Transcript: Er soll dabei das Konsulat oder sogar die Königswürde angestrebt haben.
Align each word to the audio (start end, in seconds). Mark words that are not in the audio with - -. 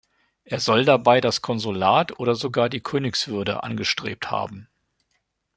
Er 0.45 0.59
soll 0.59 0.83
dabei 0.83 1.21
das 1.21 1.43
Konsulat 1.43 2.19
oder 2.19 2.33
sogar 2.33 2.69
die 2.69 2.81
Königswürde 2.81 3.61
angestrebt 3.61 4.31
haben. 4.31 4.67